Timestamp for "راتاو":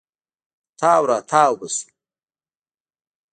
1.09-1.53